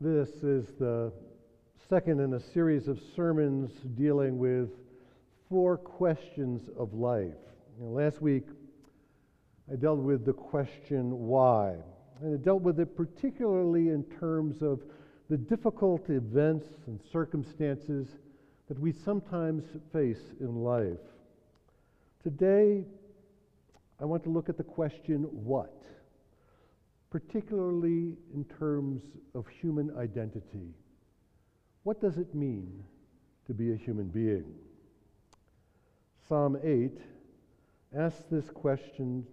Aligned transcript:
This 0.00 0.28
is 0.44 0.64
the 0.78 1.12
second 1.88 2.20
in 2.20 2.34
a 2.34 2.40
series 2.40 2.86
of 2.86 3.00
sermons 3.16 3.72
dealing 3.96 4.38
with 4.38 4.68
four 5.48 5.76
questions 5.76 6.70
of 6.78 6.94
life. 6.94 7.34
Last 7.80 8.22
week, 8.22 8.44
I 9.68 9.74
dealt 9.74 9.98
with 9.98 10.24
the 10.24 10.32
question 10.32 11.26
why, 11.26 11.74
and 12.22 12.32
I 12.32 12.36
dealt 12.36 12.62
with 12.62 12.78
it 12.78 12.96
particularly 12.96 13.88
in 13.88 14.04
terms 14.20 14.62
of 14.62 14.82
the 15.28 15.36
difficult 15.36 16.08
events 16.10 16.68
and 16.86 17.00
circumstances 17.10 18.06
that 18.68 18.78
we 18.78 18.92
sometimes 18.92 19.64
face 19.92 20.22
in 20.38 20.62
life. 20.62 21.00
Today, 22.22 22.84
I 24.00 24.04
want 24.04 24.22
to 24.22 24.30
look 24.30 24.48
at 24.48 24.58
the 24.58 24.62
question 24.62 25.24
what 25.32 25.82
particularly 27.10 28.16
in 28.34 28.44
terms 28.58 29.02
of 29.34 29.46
human 29.48 29.96
identity. 29.96 30.74
What 31.84 32.00
does 32.00 32.18
it 32.18 32.34
mean 32.34 32.84
to 33.46 33.54
be 33.54 33.72
a 33.72 33.76
human 33.76 34.08
being? 34.08 34.54
Psalm 36.28 36.58
8 36.62 36.98
asks 37.96 38.24
this 38.30 38.50
question 38.50 39.24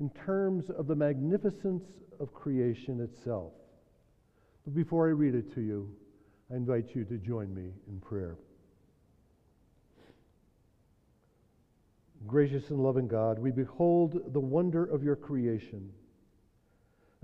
in 0.00 0.10
terms 0.10 0.68
of 0.68 0.86
the 0.86 0.94
magnificence 0.94 1.84
of 2.20 2.34
creation 2.34 3.00
itself. 3.00 3.52
But 4.64 4.74
before 4.74 5.06
I 5.06 5.12
read 5.12 5.34
it 5.34 5.54
to 5.54 5.62
you, 5.62 5.90
I 6.52 6.56
invite 6.56 6.94
you 6.94 7.04
to 7.04 7.16
join 7.16 7.54
me 7.54 7.70
in 7.88 8.00
prayer. 8.00 8.36
Gracious 12.26 12.70
and 12.70 12.80
loving 12.80 13.08
God, 13.08 13.38
we 13.38 13.50
behold 13.50 14.32
the 14.32 14.40
wonder 14.40 14.84
of 14.84 15.02
your 15.02 15.16
creation. 15.16 15.90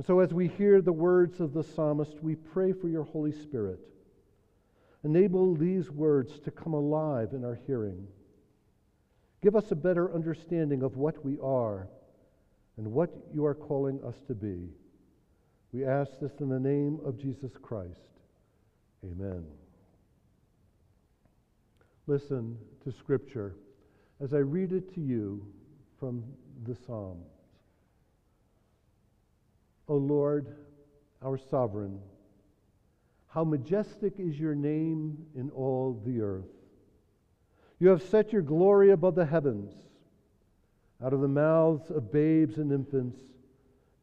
And 0.03 0.07
so, 0.09 0.19
as 0.19 0.35
we 0.35 0.49
hear 0.49 0.83
the 0.83 0.93
words 0.93 1.39
of 1.39 1.53
the 1.53 1.63
psalmist, 1.63 2.17
we 2.23 2.35
pray 2.35 2.73
for 2.73 2.89
your 2.89 3.05
Holy 3.05 3.31
Spirit. 3.31 3.79
Enable 5.05 5.55
these 5.55 5.93
words 5.93 6.41
to 6.41 6.51
come 6.51 6.75
alive 6.75 7.29
in 7.35 7.45
our 7.45 7.55
hearing. 7.69 8.09
Give 9.45 9.55
us 9.55 9.71
a 9.71 9.77
better 9.77 10.13
understanding 10.13 10.83
of 10.83 10.97
what 10.97 11.25
we 11.25 11.39
are 11.41 11.87
and 12.79 12.89
what 12.91 13.15
you 13.33 13.45
are 13.47 13.55
calling 13.55 14.01
us 14.05 14.17
to 14.27 14.35
be. 14.35 14.71
We 15.71 15.85
ask 15.85 16.11
this 16.21 16.33
in 16.41 16.49
the 16.49 16.59
name 16.59 16.99
of 17.05 17.17
Jesus 17.17 17.53
Christ. 17.63 18.19
Amen. 19.05 19.45
Listen 22.09 22.59
to 22.83 22.91
Scripture 22.91 23.55
as 24.21 24.35
I 24.35 24.39
read 24.39 24.73
it 24.73 24.93
to 24.97 25.01
you 25.01 25.47
from 26.01 26.25
the 26.65 26.75
Psalms. 26.75 27.32
O 29.89 29.97
Lord, 29.97 30.47
our 31.23 31.39
sovereign, 31.39 32.01
how 33.29 33.45
majestic 33.45 34.15
is 34.19 34.39
your 34.39 34.55
name 34.55 35.17
in 35.35 35.51
all 35.51 36.01
the 36.05 36.21
earth. 36.21 36.51
You 37.79 37.89
have 37.89 38.03
set 38.03 38.33
your 38.33 38.43
glory 38.43 38.91
above 38.91 39.15
the 39.15 39.27
heavens. 39.27 39.73
Out 41.05 41.13
of 41.13 41.21
the 41.21 41.29
mouths 41.29 41.91
of 41.91 42.13
babes 42.13 42.59
and 42.59 42.71
infants, 42.71 43.19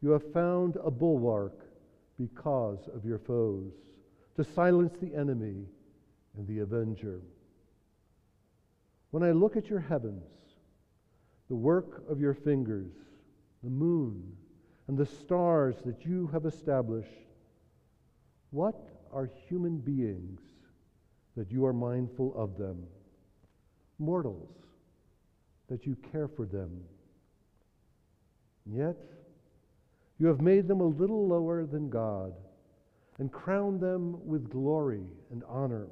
you 0.02 0.10
have 0.10 0.34
found 0.34 0.78
a 0.84 0.92
bulwark 0.92 1.60
because 2.18 2.90
of 2.94 3.06
your 3.06 3.20
foes, 3.20 3.72
to 4.36 4.44
silence 4.44 4.94
the 5.02 5.16
enemy 5.16 5.66
and 6.38 6.48
the 6.48 6.60
avenger. 6.60 7.22
When 9.12 9.24
I 9.24 9.32
look 9.32 9.56
at 9.56 9.70
your 9.70 9.80
heavens, 9.80 10.24
the 11.48 11.56
work 11.56 12.04
of 12.10 12.20
your 12.20 12.34
fingers, 12.34 12.92
the 13.64 13.70
moon, 13.70 14.34
and 14.90 14.98
the 14.98 15.06
stars 15.06 15.76
that 15.86 16.04
you 16.04 16.26
have 16.34 16.48
established, 16.48 17.12
what 18.50 18.90
are 19.14 19.30
human 19.48 19.78
beings 19.78 20.42
that 21.38 21.52
you 21.52 21.64
are 21.64 21.74
mindful 21.74 22.34
of 22.36 22.58
them? 22.58 22.88
Mortals, 24.00 24.50
that 25.70 25.86
you 25.86 25.96
care 26.12 26.28
for 26.28 26.48
them. 26.48 26.82
Yet, 28.66 28.98
you 30.18 30.26
have 30.26 30.42
made 30.42 30.68
them 30.68 30.82
a 30.82 30.88
little 30.88 31.28
lower 31.28 31.68
than 31.68 31.92
God 31.92 32.34
and 33.20 33.32
crowned 33.32 33.80
them 33.80 34.26
with 34.26 34.50
glory 34.50 35.06
and 35.32 35.44
honor. 35.48 35.86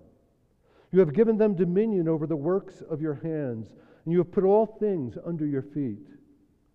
You 0.92 1.02
have 1.02 1.14
given 1.14 1.38
them 1.38 1.56
dominion 1.56 2.08
over 2.08 2.26
the 2.26 2.36
works 2.36 2.82
of 2.90 3.00
your 3.00 3.14
hands, 3.14 3.68
and 4.06 4.12
you 4.12 4.18
have 4.18 4.32
put 4.32 4.44
all 4.44 4.66
things 4.66 5.20
under 5.24 5.46
your 5.46 5.62
feet 5.62 6.08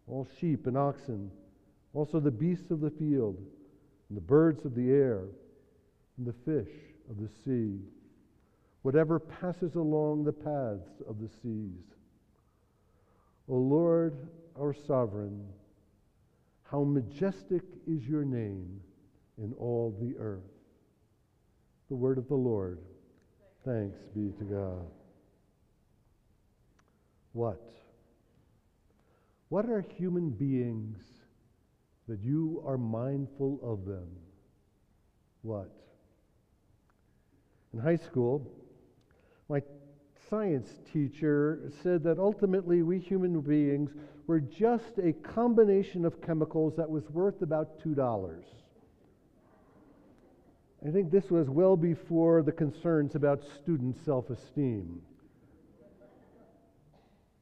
all 0.06 0.28
sheep 0.38 0.66
and 0.68 0.76
oxen 0.76 1.30
also 1.94 2.20
the 2.20 2.30
beasts 2.30 2.70
of 2.70 2.80
the 2.80 2.91
field, 2.91 3.36
and 4.08 4.16
the 4.16 4.22
birds 4.22 4.64
of 4.64 4.75
the 4.75 4.91
air, 4.91 5.25
and 6.16 6.26
the 6.26 6.32
fish 6.44 6.72
of 7.10 7.19
the 7.20 7.28
sea, 7.44 7.78
whatever 8.82 9.19
passes 9.19 9.75
along 9.75 10.25
the 10.25 10.32
paths 10.32 11.03
of 11.08 11.20
the 11.20 11.28
seas. 11.42 11.94
O 13.48 13.54
Lord, 13.54 14.28
our 14.58 14.75
sovereign, 14.75 15.44
how 16.70 16.84
majestic 16.84 17.62
is 17.86 18.06
your 18.09 18.24
name 18.24 18.80
in 19.38 19.53
all 19.59 19.97
the 20.00 20.16
earth. 20.19 20.41
The 21.88 21.97
word 21.97 22.19
of 22.19 22.28
the 22.28 22.34
Lord. 22.34 22.78
Thanks 23.64 23.98
be 24.14 24.32
to 24.38 24.44
God. 24.44 24.86
What? 27.32 27.62
What 29.48 29.66
are 29.66 29.84
human 29.98 30.30
beings 30.30 30.98
that 32.08 32.20
you 32.20 32.62
are 32.66 32.78
mindful 32.78 33.60
of 33.62 33.84
them. 33.84 34.08
What? 35.42 35.70
In 37.72 37.78
high 37.78 37.96
school, 37.96 38.50
my 39.48 39.62
science 40.28 40.70
teacher 40.92 41.70
said 41.82 42.02
that 42.04 42.18
ultimately 42.18 42.82
we 42.82 42.98
human 42.98 43.41
beings 43.41 43.91
were 44.26 44.41
just 44.41 44.98
a 45.02 45.12
combination 45.12 46.04
of 46.04 46.20
chemicals 46.22 46.74
that 46.76 46.88
was 46.88 47.08
worth 47.10 47.42
about 47.42 47.82
$2. 47.84 48.42
I 50.86 50.91
think 50.91 51.10
this 51.10 51.30
was 51.30 51.48
well 51.48 51.76
before 51.76 52.42
the 52.42 52.52
concerns 52.52 53.14
about 53.14 53.44
student 53.62 53.96
self 54.04 54.30
esteem. 54.30 55.00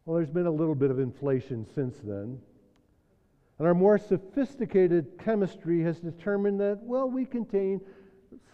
Well, 0.05 0.17
there's 0.17 0.31
been 0.31 0.47
a 0.47 0.51
little 0.51 0.75
bit 0.75 0.91
of 0.91 0.99
inflation 0.99 1.67
since 1.75 1.97
then. 2.03 2.39
And 3.61 3.69
our 3.69 3.75
more 3.75 3.99
sophisticated 3.99 5.19
chemistry 5.23 5.83
has 5.83 6.01
determined 6.01 6.59
that, 6.61 6.79
well, 6.81 7.11
we 7.11 7.27
contain 7.27 7.83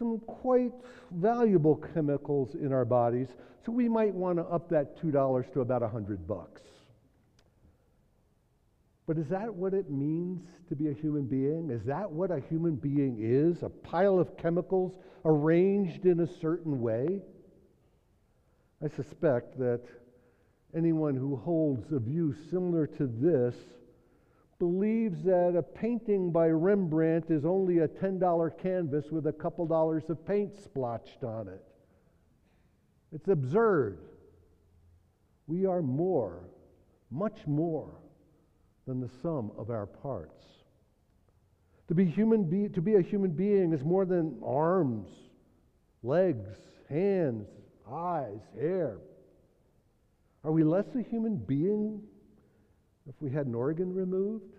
some 0.01 0.19
quite 0.27 0.73
valuable 1.13 1.77
chemicals 1.77 2.57
in 2.57 2.73
our 2.73 2.85
bodies, 2.85 3.29
so 3.65 3.71
we 3.71 3.89
might 3.89 4.13
want 4.13 4.39
to 4.39 4.45
up 4.47 4.69
that 4.71 5.01
$2 5.01 5.53
to 5.53 5.61
about 5.61 5.83
100 5.83 6.27
bucks. 6.27 6.63
But 9.07 9.17
is 9.17 9.29
that 9.29 9.55
what 9.55 9.75
it 9.75 9.93
means 9.93 10.43
to 10.71 10.75
be 10.75 10.89
a 10.89 10.93
human 10.93 11.27
being? 11.27 11.71
Is 11.71 11.85
that 11.85 12.11
what 12.11 12.33
a 12.33 12.41
human 12.41 12.75
being 12.75 13.19
is? 13.21 13.63
A 13.63 13.69
pile 13.69 14.19
of 14.19 14.37
chemicals 14.37 14.97
arranged 15.25 16.05
in 16.07 16.19
a 16.19 16.27
certain 16.27 16.81
way? 16.81 17.23
I 18.85 18.89
suspect 18.89 19.57
that 19.61 19.83
anyone 20.75 21.15
who 21.15 21.37
holds 21.37 21.93
a 21.93 22.01
view 22.01 22.35
similar 22.51 22.89
to 22.89 23.07
this 23.07 23.55
believes 24.59 25.23
that 25.25 25.55
a 25.57 25.63
painting 25.63 26.31
by 26.31 26.49
Rembrandt 26.49 27.31
is 27.31 27.45
only 27.45 27.79
a 27.79 27.89
$10 27.89 28.59
canvas 28.59 29.11
with 29.11 29.27
a 29.27 29.33
couple 29.33 29.67
dollars 29.67 30.05
of 30.09 30.27
paint 30.27 30.59
splotched 30.59 31.25
on 31.25 31.49
it. 31.49 31.63
It's 33.13 33.29
absurd. 33.29 33.99
We 35.47 35.67
are 35.67 35.83
more, 35.83 36.49
much 37.11 37.47
more 37.47 38.01
than 38.87 39.01
the 39.01 39.11
sum 39.23 39.53
of 39.57 39.71
our 39.71 39.87
parts. 39.87 40.45
To 41.89 41.95
be, 41.95 42.05
human 42.05 42.45
be- 42.45 42.69
to 42.71 42.81
be 42.81 42.97
a 42.97 43.03
human 43.03 43.31
being 43.31 43.73
is 43.73 43.85
more 43.85 44.05
than 44.05 44.41
arms, 44.45 45.09
legs, 46.03 46.49
hands, 46.89 47.49
eyes, 47.91 48.41
hair. 48.59 48.99
Are 50.43 50.53
we 50.53 50.65
less 50.65 50.87
a 50.95 51.03
human 51.03 51.37
being 51.37 52.03
if 53.09 53.15
we 53.21 53.31
had 53.31 53.47
an 53.47 53.55
organ 53.55 53.95
removed, 53.95 54.55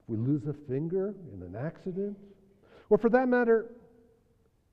if 0.00 0.08
we 0.08 0.16
lose 0.16 0.46
a 0.46 0.54
finger 0.68 1.14
in 1.34 1.42
an 1.42 1.54
accident, 1.54 2.16
or 2.90 2.98
for 2.98 3.10
that 3.10 3.28
matter, 3.28 3.66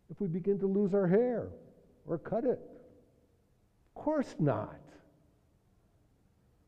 if 0.10 0.20
we 0.22 0.28
begin 0.28 0.60
to 0.60 0.68
lose 0.68 0.94
our 0.94 1.08
hair 1.08 1.50
or 2.08 2.18
cut 2.18 2.46
it. 2.46 2.60
Of 3.96 4.02
course 4.02 4.36
not. 4.40 4.80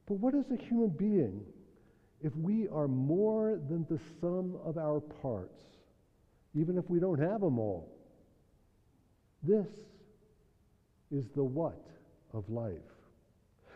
But 0.08 0.16
what 0.16 0.34
is 0.34 0.46
a 0.52 0.62
human 0.62 0.90
being 0.90 1.42
if 2.22 2.36
we 2.36 2.68
are 2.70 2.88
more 2.88 3.60
than 3.70 3.86
the 3.90 4.00
sum 4.20 4.58
of 4.64 4.78
our 4.78 5.00
parts, 5.00 5.62
even 6.56 6.78
if 6.78 6.90
we 6.90 7.00
don't 7.00 7.20
have 7.20 7.42
them 7.42 7.60
all? 7.60 7.94
This 9.44 9.68
is 11.12 11.26
the 11.36 11.44
what 11.44 11.86
of 12.34 12.50
life. 12.50 12.74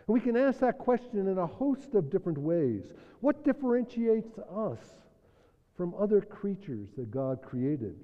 And 0.08 0.14
we 0.14 0.20
can 0.20 0.36
ask 0.36 0.60
that 0.60 0.78
question 0.78 1.28
in 1.28 1.38
a 1.38 1.46
host 1.46 1.94
of 1.96 2.10
different 2.10 2.38
ways. 2.38 2.94
What 3.20 3.44
differentiates 3.44 4.38
us 4.40 4.80
from 5.76 5.94
other 5.98 6.22
creatures 6.22 6.90
that 6.98 7.12
God 7.12 7.42
created? 7.42 7.96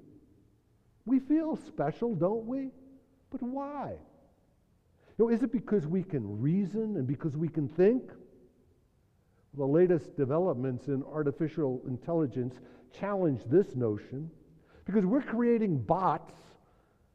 We 1.06 1.18
feel 1.18 1.56
special, 1.56 2.14
don't 2.14 2.46
we? 2.46 2.70
But 3.30 3.42
why? 3.42 3.96
You 5.16 5.24
know, 5.24 5.28
is 5.30 5.42
it 5.42 5.52
because 5.52 5.86
we 5.86 6.02
can 6.02 6.40
reason 6.40 6.96
and 6.96 7.06
because 7.06 7.36
we 7.36 7.48
can 7.48 7.68
think? 7.68 8.10
The 9.56 9.66
latest 9.66 10.16
developments 10.16 10.88
in 10.88 11.02
artificial 11.02 11.82
intelligence 11.88 12.54
challenge 12.92 13.42
this 13.46 13.74
notion 13.74 14.30
because 14.84 15.04
we're 15.04 15.22
creating 15.22 15.78
bots 15.78 16.32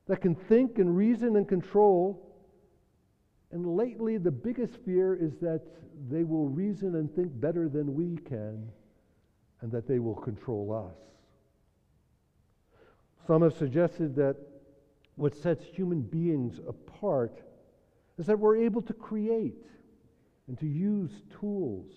that 0.08 0.22
can 0.22 0.36
think 0.36 0.80
and 0.80 0.96
reason 0.96 1.38
and 1.38 1.48
control. 1.48 2.33
And 3.54 3.78
lately, 3.78 4.18
the 4.18 4.32
biggest 4.32 4.78
fear 4.84 5.14
is 5.14 5.38
that 5.42 5.62
they 6.10 6.24
will 6.24 6.48
reason 6.48 6.96
and 6.96 7.14
think 7.16 7.40
better 7.40 7.70
than 7.70 7.94
we 7.94 8.18
can 8.18 8.68
and 9.62 9.72
that 9.72 9.88
they 9.88 10.00
will 10.00 10.16
control 10.16 10.74
us. 10.74 10.98
Some 13.28 13.44
have 13.44 13.54
suggested 13.54 14.16
that 14.16 14.36
what 15.16 15.36
sets 15.36 15.64
human 15.66 16.02
beings 16.02 16.60
apart 16.68 17.44
is 18.18 18.26
that 18.26 18.40
we're 18.40 18.58
able 18.58 18.82
to 18.82 18.94
create 18.94 19.66
and 20.48 20.58
to 20.60 20.68
use 20.68 21.12
tools. 21.40 21.92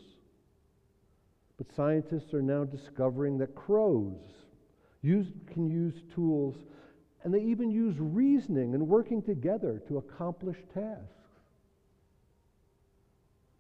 But 1.57 1.75
scientists 1.75 2.35
are 2.35 2.43
now 2.43 2.65
discovering 2.65 3.39
that 3.39 3.55
crows 3.55 4.21
use, 5.01 5.29
can 5.53 5.71
use 5.71 6.03
tools, 6.15 6.57
and 7.25 7.33
they 7.33 7.41
even 7.41 7.71
use 7.71 7.97
reasoning 7.99 8.75
and 8.75 8.87
working 8.87 9.23
together 9.23 9.81
to 9.89 9.97
accomplish 9.97 10.59
tasks. 10.75 11.16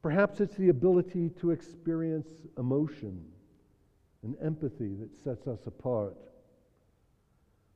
Perhaps 0.06 0.41
it's 0.41 0.55
the 0.55 0.69
ability 0.69 1.31
to 1.41 1.50
experience 1.50 2.29
emotion 2.58 3.25
and 4.23 4.37
empathy 4.41 4.94
that 4.94 5.11
sets 5.25 5.49
us 5.49 5.67
apart. 5.67 6.17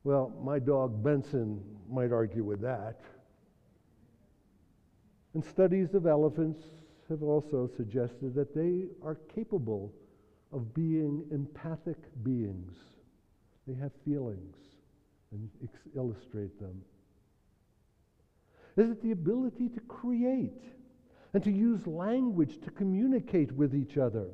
Well, 0.04 0.32
my 0.40 0.60
dog 0.60 1.02
Benson 1.02 1.60
might 1.90 2.12
argue 2.12 2.44
with 2.44 2.60
that. 2.60 3.00
And 5.34 5.44
studies 5.44 5.92
of 5.94 6.06
elephants 6.06 6.62
have 7.08 7.24
also 7.24 7.68
suggested 7.76 8.32
that 8.36 8.54
they 8.54 8.86
are 9.04 9.16
capable 9.34 9.92
of 10.52 10.72
being 10.72 11.24
empathic 11.32 11.98
beings. 12.22 12.76
They 13.66 13.74
have 13.74 13.90
feelings 14.04 14.54
and 15.32 15.50
ex- 15.64 15.96
illustrate 15.96 16.60
them. 16.60 16.80
Is 18.76 18.88
it 18.88 19.02
the 19.02 19.10
ability 19.10 19.68
to 19.70 19.80
create 19.80 20.62
and 21.32 21.42
to 21.44 21.50
use 21.50 21.86
language 21.86 22.60
to 22.62 22.70
communicate 22.70 23.52
with 23.52 23.74
each 23.74 23.96
other? 23.96 24.26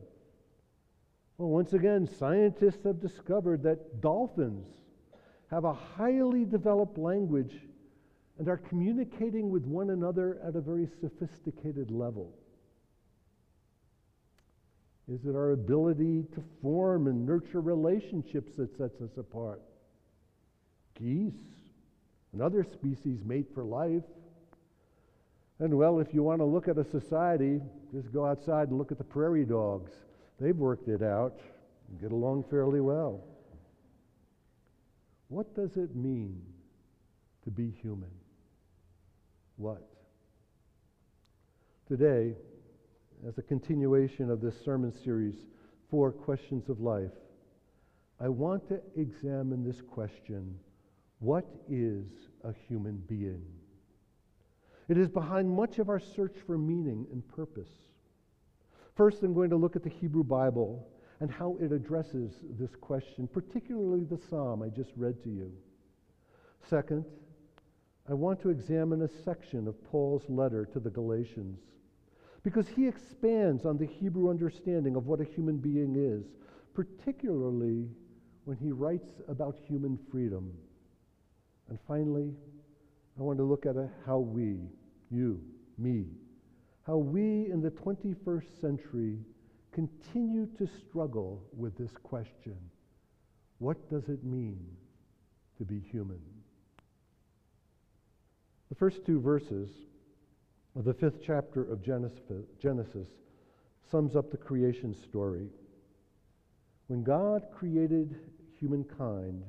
Well, 1.38 1.50
once 1.50 1.72
again, 1.72 2.06
scientists 2.06 2.84
have 2.84 3.00
discovered 3.00 3.62
that 3.64 4.00
dolphins 4.00 4.66
have 5.50 5.64
a 5.64 5.72
highly 5.72 6.44
developed 6.44 6.98
language 6.98 7.54
and 8.38 8.48
are 8.48 8.56
communicating 8.56 9.50
with 9.50 9.64
one 9.64 9.90
another 9.90 10.38
at 10.46 10.56
a 10.56 10.60
very 10.60 10.88
sophisticated 11.00 11.90
level? 11.90 12.32
Is 15.08 15.24
it 15.24 15.36
our 15.36 15.52
ability 15.52 16.24
to 16.34 16.42
form 16.60 17.06
and 17.06 17.24
nurture 17.24 17.60
relationships 17.60 18.52
that 18.56 18.76
sets 18.76 19.00
us 19.00 19.16
apart? 19.16 19.62
Geese 20.98 21.34
and 22.32 22.42
other 22.42 22.64
species 22.64 23.24
mate 23.24 23.46
for 23.54 23.64
life. 23.64 24.02
And 25.58 25.76
well, 25.76 26.00
if 26.00 26.12
you 26.12 26.22
want 26.22 26.40
to 26.40 26.44
look 26.44 26.68
at 26.68 26.76
a 26.76 26.84
society, 26.84 27.60
just 27.92 28.12
go 28.12 28.26
outside 28.26 28.68
and 28.68 28.76
look 28.76 28.92
at 28.92 28.98
the 28.98 29.04
prairie 29.04 29.46
dogs. 29.46 29.92
They've 30.38 30.56
worked 30.56 30.88
it 30.88 31.02
out 31.02 31.40
and 31.88 32.00
get 32.00 32.12
along 32.12 32.44
fairly 32.50 32.80
well. 32.80 33.24
What 35.28 35.54
does 35.54 35.76
it 35.76 35.96
mean 35.96 36.42
to 37.44 37.50
be 37.50 37.70
human? 37.82 38.10
What? 39.56 39.88
Today, 41.88 42.34
as 43.26 43.38
a 43.38 43.42
continuation 43.42 44.30
of 44.30 44.40
this 44.40 44.62
sermon 44.62 44.92
series, 44.92 45.36
Four 45.90 46.12
Questions 46.12 46.68
of 46.68 46.80
Life, 46.80 47.12
I 48.20 48.28
want 48.28 48.68
to 48.68 48.80
examine 48.96 49.64
this 49.64 49.80
question 49.80 50.58
what 51.18 51.46
is 51.70 52.06
a 52.44 52.52
human 52.68 53.02
being? 53.08 53.42
It 54.88 54.98
is 54.98 55.08
behind 55.08 55.50
much 55.50 55.78
of 55.78 55.88
our 55.88 55.98
search 55.98 56.36
for 56.46 56.56
meaning 56.56 57.06
and 57.12 57.26
purpose. 57.28 57.70
First, 58.94 59.22
I'm 59.22 59.34
going 59.34 59.50
to 59.50 59.56
look 59.56 59.76
at 59.76 59.82
the 59.82 59.90
Hebrew 59.90 60.24
Bible 60.24 60.88
and 61.20 61.30
how 61.30 61.56
it 61.60 61.72
addresses 61.72 62.32
this 62.58 62.74
question, 62.76 63.26
particularly 63.26 64.04
the 64.04 64.20
psalm 64.28 64.62
I 64.62 64.68
just 64.68 64.90
read 64.96 65.22
to 65.24 65.30
you. 65.30 65.52
Second, 66.68 67.04
I 68.08 68.14
want 68.14 68.40
to 68.42 68.50
examine 68.50 69.02
a 69.02 69.08
section 69.24 69.66
of 69.66 69.82
Paul's 69.84 70.28
letter 70.28 70.64
to 70.66 70.78
the 70.78 70.90
Galatians 70.90 71.58
because 72.44 72.68
he 72.68 72.86
expands 72.86 73.64
on 73.64 73.76
the 73.76 73.86
Hebrew 73.86 74.30
understanding 74.30 74.94
of 74.94 75.06
what 75.06 75.20
a 75.20 75.24
human 75.24 75.56
being 75.56 75.96
is, 75.96 76.24
particularly 76.74 77.88
when 78.44 78.56
he 78.56 78.70
writes 78.70 79.08
about 79.26 79.56
human 79.66 79.98
freedom. 80.12 80.52
And 81.68 81.78
finally, 81.88 82.32
I 83.18 83.22
want 83.22 83.38
to 83.38 83.44
look 83.44 83.66
at 83.66 83.76
how 84.04 84.18
we, 84.18 84.58
you, 85.10 85.40
me, 85.78 86.06
how 86.86 86.96
we 86.96 87.50
in 87.50 87.60
the 87.62 87.70
21st 87.70 88.60
century 88.60 89.18
continue 89.72 90.46
to 90.58 90.66
struggle 90.66 91.42
with 91.56 91.76
this 91.76 91.92
question 92.02 92.56
what 93.58 93.88
does 93.90 94.08
it 94.08 94.22
mean 94.22 94.66
to 95.58 95.64
be 95.64 95.80
human? 95.80 96.20
The 98.68 98.74
first 98.74 99.06
two 99.06 99.20
verses 99.20 99.70
of 100.76 100.84
the 100.84 100.92
fifth 100.92 101.22
chapter 101.24 101.62
of 101.62 101.82
Genesis 101.82 103.08
sums 103.90 104.14
up 104.14 104.30
the 104.30 104.36
creation 104.36 104.94
story. 104.94 105.48
When 106.88 107.02
God 107.02 107.46
created 107.54 108.16
humankind, 108.58 109.42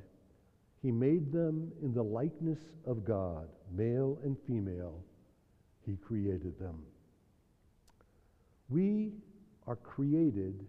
he 0.81 0.91
made 0.91 1.31
them 1.31 1.71
in 1.81 1.93
the 1.93 2.03
likeness 2.03 2.59
of 2.85 3.03
God, 3.03 3.49
male 3.71 4.19
and 4.23 4.37
female. 4.47 5.03
He 5.85 5.95
created 5.95 6.59
them. 6.59 6.83
We 8.69 9.13
are 9.65 9.75
created 9.75 10.65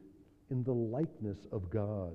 in 0.51 0.63
the 0.65 0.73
likeness 0.73 1.39
of 1.53 1.71
God. 1.71 2.15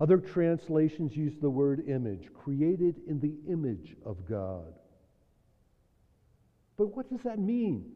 Other 0.00 0.18
translations 0.18 1.16
use 1.16 1.34
the 1.40 1.50
word 1.50 1.88
image, 1.88 2.28
created 2.34 2.96
in 3.08 3.18
the 3.18 3.34
image 3.50 3.96
of 4.04 4.28
God. 4.28 4.74
But 6.76 6.94
what 6.94 7.08
does 7.08 7.22
that 7.22 7.38
mean? 7.38 7.92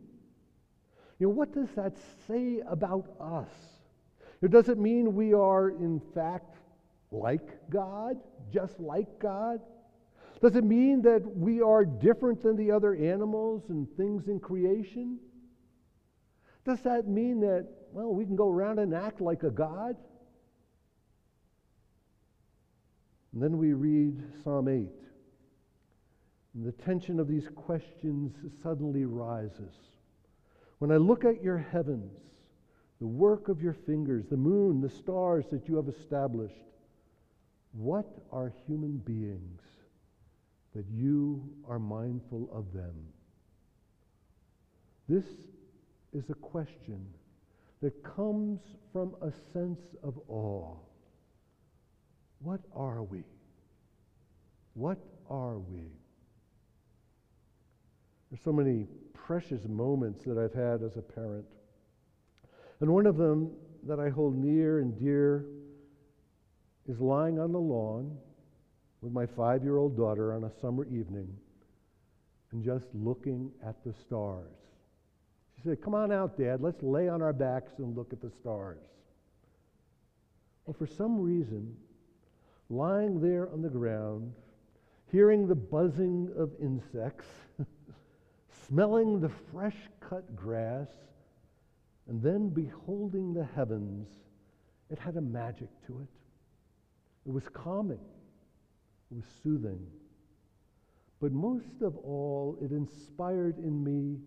You 1.19 1.27
know, 1.27 1.35
what 1.35 1.53
does 1.53 1.69
that 1.77 1.97
say 2.27 2.63
about 2.67 3.07
us? 3.21 3.51
It 4.41 4.51
does 4.51 4.71
it 4.71 4.79
mean 4.79 5.15
we 5.15 5.35
are, 5.35 5.69
in 5.69 6.01
fact, 6.15 6.57
like 7.11 7.69
God, 7.69 8.17
just 8.51 8.81
like 8.81 9.19
God? 9.19 9.61
Does 10.41 10.57
it 10.57 10.65
mean 10.65 11.03
that 11.03 11.37
we 11.37 11.61
are 11.61 11.85
different 11.85 12.43
than 12.43 12.57
the 12.57 12.71
other 12.71 12.95
animals 12.95 13.65
and 13.69 13.87
things 13.97 14.27
in 14.29 14.41
creation? 14.41 15.19
Does 16.65 16.81
that 16.81 17.07
mean 17.07 17.41
that, 17.41 17.69
well, 17.93 18.15
we 18.15 18.25
can 18.25 18.37
go 18.37 18.49
around 18.49 18.79
and 18.79 18.95
act 18.95 19.21
like 19.21 19.43
a 19.43 19.51
God? 19.51 19.97
And 23.33 23.43
then 23.43 23.59
we 23.59 23.75
read 23.75 24.23
Psalm 24.43 24.69
8. 24.69 24.89
And 26.55 26.67
the 26.67 26.73
tension 26.73 27.21
of 27.21 27.29
these 27.29 27.49
questions 27.55 28.35
suddenly 28.63 29.05
rises. 29.05 29.75
When 30.79 30.91
I 30.91 30.97
look 30.97 31.27
at 31.27 31.43
your 31.43 31.59
heavens, 31.59 32.19
the 32.99 33.07
work 33.07 33.49
of 33.49 33.63
your 33.63 33.75
fingers, 33.75 34.25
the 34.31 34.37
moon, 34.39 34.81
the 34.81 34.89
stars 34.89 35.45
that 35.51 35.69
you 35.69 35.77
have 35.77 35.89
established, 35.89 36.55
what 37.73 38.07
are 38.33 38.53
human 38.67 38.97
beings 38.97 39.61
that 40.75 40.85
you 40.91 41.43
are 41.69 41.79
mindful 41.79 42.49
of 42.53 42.73
them? 42.73 42.95
This 45.09 45.25
is 46.13 46.31
a 46.31 46.35
question 46.35 47.05
that 47.83 48.05
comes 48.05 48.61
from 48.93 49.17
a 49.23 49.33
sense 49.53 49.81
of 50.03 50.19
awe. 50.29 50.77
What 52.43 52.61
are 52.75 53.03
we? 53.03 53.25
What 54.75 54.99
are 55.29 55.59
we? 55.59 55.89
There's 58.31 58.43
so 58.45 58.53
many 58.53 58.87
precious 59.13 59.67
moments 59.67 60.25
that 60.25 60.39
I've 60.39 60.55
had 60.55 60.83
as 60.83 60.97
a 60.97 61.03
parent. 61.03 61.47
And 62.81 62.91
one 62.91 63.07
of 63.07 63.17
them 63.17 63.51
that 63.87 63.99
I 63.99 64.09
hold 64.09 64.37
near 64.37 64.79
and 64.79 64.99
dear 64.99 65.47
is 66.89 67.01
lying 67.01 67.39
on 67.39 67.53
the 67.53 67.59
lawn 67.59 68.17
with 69.01 69.13
my 69.13 69.27
five 69.27 69.63
year 69.63 69.77
old 69.77 69.97
daughter 69.97 70.35
on 70.35 70.45
a 70.45 70.51
summer 70.61 70.85
evening 70.85 71.29
and 72.53 72.65
just 72.65 72.87
looking 72.95 73.51
at 73.65 73.77
the 73.85 73.93
stars. 73.93 74.47
She 75.57 75.63
said, 75.63 75.83
Come 75.83 75.95
on 75.95 76.11
out, 76.13 76.39
Dad, 76.39 76.61
let's 76.61 76.83
lay 76.83 77.09
on 77.09 77.23
our 77.23 77.33
backs 77.33 77.73
and 77.79 77.97
look 77.97 78.13
at 78.13 78.21
the 78.21 78.31
stars. 78.41 78.79
Well, 80.65 80.75
for 80.79 80.87
some 80.87 81.21
reason, 81.21 81.77
lying 82.69 83.21
there 83.21 83.51
on 83.51 83.63
the 83.63 83.69
ground, 83.69 84.33
hearing 85.11 85.47
the 85.47 85.55
buzzing 85.55 86.31
of 86.37 86.51
insects, 86.61 87.27
smelling 88.69 89.21
the 89.21 89.31
fresh 89.53 89.77
cut 90.01 90.37
grass, 90.37 90.89
and 92.09 92.23
then 92.23 92.49
beholding 92.49 93.35
the 93.35 93.47
heavens, 93.55 94.09
it 94.91 94.99
had 94.99 95.17
a 95.17 95.21
magic 95.21 95.69
to 95.87 96.01
it. 96.01 96.09
It 97.27 97.33
was 97.33 97.49
calming, 97.53 98.01
it 99.11 99.17
was 99.17 99.25
soothing. 99.43 99.87
But 101.21 101.33
most 101.33 101.83
of 101.83 101.97
all, 101.99 102.57
it 102.63 102.71
inspired 102.71 103.59
in 103.59 103.85
me 103.85 104.19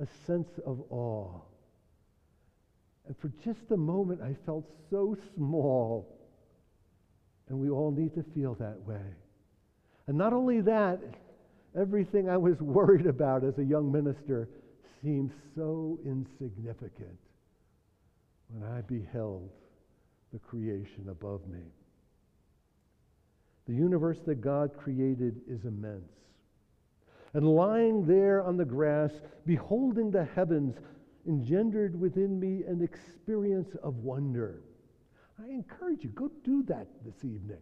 a 0.00 0.06
sense 0.26 0.48
of 0.64 0.82
awe. 0.90 1.40
And 3.06 3.16
for 3.18 3.30
just 3.44 3.70
a 3.70 3.76
moment, 3.76 4.20
I 4.22 4.34
felt 4.46 4.64
so 4.90 5.16
small. 5.34 6.14
And 7.48 7.58
we 7.58 7.70
all 7.70 7.90
need 7.90 8.14
to 8.14 8.24
feel 8.34 8.54
that 8.56 8.80
way. 8.86 9.14
And 10.06 10.16
not 10.16 10.32
only 10.32 10.60
that, 10.62 11.00
everything 11.78 12.28
I 12.28 12.36
was 12.36 12.60
worried 12.60 13.06
about 13.06 13.44
as 13.44 13.58
a 13.58 13.64
young 13.64 13.90
minister 13.90 14.48
seemed 15.02 15.32
so 15.54 15.98
insignificant 16.04 17.18
when 18.48 18.70
I 18.70 18.80
beheld 18.82 19.50
the 20.32 20.38
creation 20.38 21.08
above 21.10 21.46
me. 21.48 21.60
The 23.68 23.74
universe 23.74 24.20
that 24.24 24.40
God 24.40 24.74
created 24.74 25.42
is 25.46 25.64
immense. 25.64 26.10
And 27.34 27.46
lying 27.46 28.06
there 28.06 28.42
on 28.42 28.56
the 28.56 28.64
grass, 28.64 29.12
beholding 29.44 30.10
the 30.10 30.24
heavens, 30.24 30.74
engendered 31.26 32.00
within 32.00 32.40
me 32.40 32.64
an 32.66 32.82
experience 32.82 33.76
of 33.82 33.96
wonder. 33.96 34.62
I 35.38 35.50
encourage 35.50 36.02
you, 36.02 36.10
go 36.10 36.30
do 36.42 36.62
that 36.64 36.86
this 37.04 37.24
evening. 37.24 37.58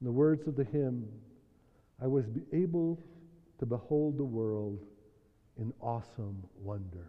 In 0.00 0.06
the 0.06 0.12
words 0.12 0.46
of 0.46 0.54
the 0.54 0.64
hymn, 0.64 1.08
I 2.00 2.06
was 2.06 2.26
able 2.52 3.02
to 3.58 3.66
behold 3.66 4.16
the 4.16 4.24
world 4.24 4.78
in 5.58 5.72
awesome 5.80 6.42
wonder. 6.62 7.08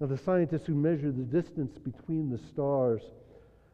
Now, 0.00 0.06
the 0.06 0.16
scientists 0.16 0.66
who 0.66 0.74
measure 0.74 1.10
the 1.10 1.22
distance 1.22 1.76
between 1.78 2.30
the 2.30 2.38
stars 2.38 3.02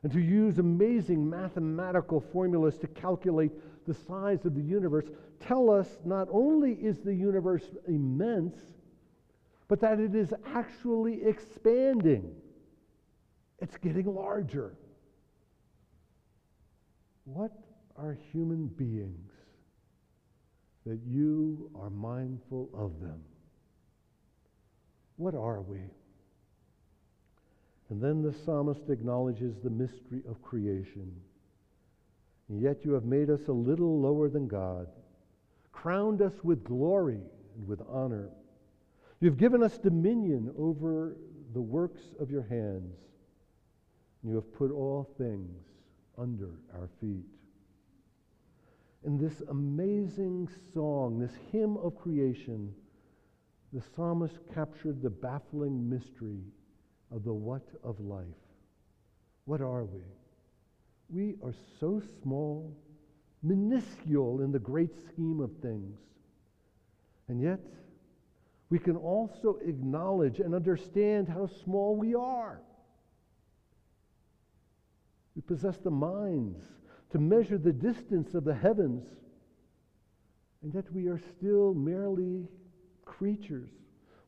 and 0.03 0.13
to 0.13 0.21
use 0.21 0.59
amazing 0.59 1.29
mathematical 1.29 2.21
formulas 2.33 2.79
to 2.79 2.87
calculate 2.87 3.53
the 3.87 3.95
size 3.95 4.45
of 4.45 4.55
the 4.55 4.63
universe 4.63 5.07
tell 5.41 5.71
us 5.71 5.89
not 6.05 6.29
only 6.31 6.73
is 6.73 6.99
the 6.99 7.15
universe 7.15 7.65
immense, 7.87 8.57
but 9.69 9.81
that 9.81 10.01
it 10.01 10.15
is 10.15 10.33
actually 10.47 11.25
expanding. 11.25 12.35
It's 13.61 13.77
getting 13.77 14.07
larger. 14.07 14.75
What 17.25 17.53
are 17.97 18.17
human 18.33 18.67
beings 18.69 19.33
that 20.87 21.01
you 21.07 21.71
are 21.75 21.91
mindful 21.91 22.71
of 22.73 23.01
them? 23.01 23.21
What 25.17 25.35
are 25.35 25.61
we? 25.61 25.81
And 27.91 28.03
then 28.03 28.23
the 28.23 28.33
psalmist 28.33 28.91
acknowledges 28.91 29.55
the 29.63 29.71
mystery 29.71 30.23
of 30.29 30.43
creation. 30.43 31.11
And 32.49 32.61
yet 32.61 32.85
you 32.85 32.93
have 32.93 33.05
made 33.05 33.31
us 33.31 33.49
a 33.49 33.53
little 33.53 34.01
lower 34.01 34.29
than 34.29 34.47
God, 34.47 34.89
crowned 35.73 36.21
us 36.23 36.35
with 36.43 36.65
glory 36.65 37.21
and 37.57 37.67
with 37.67 37.81
honor. 37.89 38.31
You've 39.21 39.39
given 39.39 39.63
us 39.63 39.79
dominion 39.79 40.53
over 40.59 41.17
the 41.55 41.61
works 41.61 42.03
of 42.21 42.31
your 42.31 42.43
hands. 42.43 42.95
You 44.23 44.35
have 44.35 44.53
put 44.55 44.71
all 44.71 45.09
things 45.17 45.63
under 46.19 46.51
our 46.75 46.89
feet. 47.01 47.25
In 49.05 49.17
this 49.17 49.41
amazing 49.49 50.49
song, 50.75 51.19
this 51.19 51.35
hymn 51.53 51.77
of 51.79 51.97
creation, 51.97 52.75
the 53.73 53.83
psalmist 53.95 54.39
captured 54.53 55.03
the 55.03 55.11
baffling 55.11 55.89
mystery 55.89 56.43
of 57.15 57.25
the 57.25 57.33
what 57.33 57.67
of 57.83 57.99
life. 58.01 58.25
What 59.45 59.61
are 59.61 59.85
we? 59.85 60.03
We 61.11 61.37
are 61.43 61.55
so 61.81 62.03
small, 62.23 62.77
minuscule 63.43 64.43
in 64.43 64.53
the 64.53 64.59
great 64.59 64.91
scheme 65.09 65.41
of 65.41 65.51
things. 65.63 65.99
And 67.29 67.41
yet, 67.41 67.61
we 68.71 68.79
can 68.79 68.97
also 68.97 69.59
acknowledge 69.65 70.41
and 70.41 70.55
understand 70.55 71.29
how 71.29 71.49
small 71.65 71.97
we 71.97 72.15
are. 72.15 72.61
We 75.35 75.43
possess 75.43 75.79
the 75.79 75.91
minds 75.91 76.63
to 77.13 77.19
measure 77.19 77.57
the 77.57 77.73
distance 77.73 78.35
of 78.35 78.45
the 78.45 78.55
heavens, 78.55 79.07
and 80.63 80.75
yet 80.75 80.93
we 80.93 81.07
are 81.07 81.21
still 81.39 81.73
merely 81.73 82.49
creatures. 83.05 83.71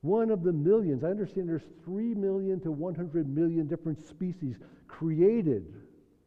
One 0.02 0.30
of 0.30 0.42
the 0.42 0.52
millions, 0.52 1.04
I 1.04 1.08
understand 1.08 1.48
there's 1.48 1.68
3 1.84 2.14
million 2.14 2.60
to 2.60 2.70
100 2.70 3.28
million 3.28 3.66
different 3.66 4.06
species 4.06 4.56
created 4.88 5.74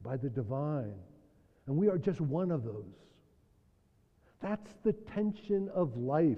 by 0.04 0.18
the 0.18 0.30
divine, 0.30 0.94
and 1.66 1.76
we 1.76 1.88
are 1.88 1.98
just 1.98 2.22
one 2.22 2.52
of 2.52 2.64
those. 2.64 2.94
That's 4.42 4.76
the 4.84 4.94
tension 4.94 5.70
of 5.74 5.96
life. 5.96 6.38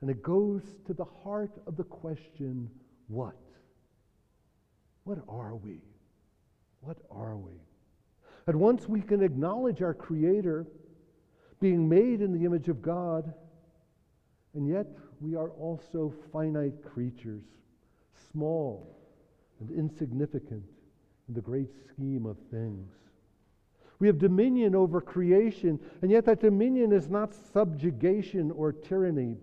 And 0.00 0.10
it 0.10 0.22
goes 0.22 0.62
to 0.86 0.94
the 0.94 1.06
heart 1.24 1.50
of 1.66 1.76
the 1.76 1.84
question 1.84 2.70
what? 3.08 3.36
What 5.04 5.18
are 5.28 5.56
we? 5.56 5.80
What 6.80 6.98
are 7.10 7.36
we? 7.36 7.52
At 8.46 8.54
once 8.54 8.88
we 8.88 9.00
can 9.00 9.22
acknowledge 9.22 9.82
our 9.82 9.94
Creator 9.94 10.66
being 11.60 11.88
made 11.88 12.20
in 12.20 12.32
the 12.32 12.44
image 12.44 12.68
of 12.68 12.82
God, 12.82 13.32
and 14.58 14.68
yet 14.68 14.88
we 15.20 15.36
are 15.36 15.50
also 15.50 16.12
finite 16.32 16.82
creatures, 16.84 17.44
small 18.32 18.98
and 19.60 19.70
insignificant 19.70 20.64
in 21.28 21.34
the 21.34 21.40
great 21.40 21.70
scheme 21.88 22.26
of 22.26 22.36
things. 22.50 22.90
We 24.00 24.08
have 24.08 24.18
dominion 24.18 24.74
over 24.74 25.00
creation, 25.00 25.78
and 26.02 26.10
yet 26.10 26.24
that 26.24 26.40
dominion 26.40 26.92
is 26.92 27.08
not 27.08 27.34
subjugation 27.52 28.50
or 28.50 28.72
tyranny. 28.72 29.36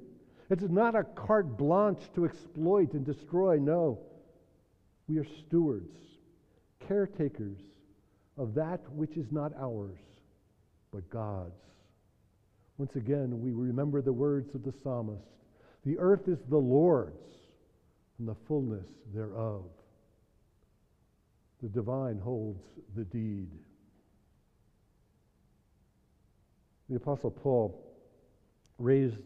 It's 0.49 0.63
not 0.63 0.95
a 0.95 1.05
carte 1.05 1.57
blanche 1.57 2.11
to 2.15 2.25
exploit 2.25 2.91
and 2.91 3.05
destroy. 3.05 3.57
No. 3.57 3.99
We 5.07 5.17
are 5.17 5.27
stewards 5.47 5.97
caretakers 6.85 7.59
of 8.37 8.53
that 8.55 8.81
which 8.91 9.15
is 9.15 9.31
not 9.31 9.53
ours, 9.57 9.97
but 10.91 11.09
God's. 11.09 11.53
Once 12.77 12.95
again, 12.95 13.41
we 13.41 13.51
remember 13.51 14.01
the 14.01 14.11
words 14.11 14.53
of 14.53 14.63
the 14.63 14.73
psalmist 14.83 15.23
The 15.85 15.97
earth 15.97 16.27
is 16.27 16.39
the 16.49 16.57
Lord's, 16.57 17.13
and 18.19 18.27
the 18.27 18.35
fullness 18.47 18.87
thereof. 19.13 19.63
The 21.61 21.69
divine 21.69 22.19
holds 22.19 22.63
the 22.95 23.05
deed. 23.05 23.49
The 26.89 26.95
Apostle 26.95 27.31
Paul 27.31 27.81
raised 28.77 29.17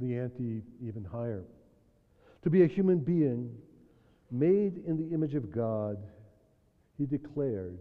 the 0.00 0.16
ante 0.16 0.62
even 0.82 1.04
higher. 1.04 1.44
To 2.42 2.50
be 2.50 2.62
a 2.62 2.66
human 2.66 2.98
being 2.98 3.54
made 4.30 4.82
in 4.86 4.96
the 4.96 5.14
image 5.14 5.34
of 5.34 5.52
God 5.52 5.98
he 6.98 7.06
declared, 7.06 7.78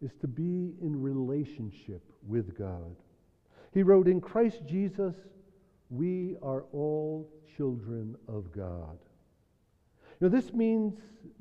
is 0.00 0.10
to 0.20 0.26
be 0.26 0.72
in 0.80 1.00
relationship 1.00 2.02
with 2.26 2.56
God. 2.56 2.96
He 3.72 3.82
wrote, 3.82 4.08
In 4.08 4.20
Christ 4.20 4.62
Jesus, 4.66 5.14
we 5.90 6.36
are 6.42 6.64
all 6.72 7.30
children 7.56 8.16
of 8.28 8.52
God. 8.52 8.98
Now, 10.20 10.28
this 10.28 10.52
means 10.52 10.94